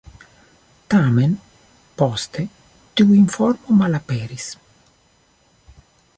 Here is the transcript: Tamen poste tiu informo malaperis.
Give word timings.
Tamen 0.93 1.35
poste 2.03 2.47
tiu 2.95 3.13
informo 3.19 3.79
malaperis. 3.83 4.51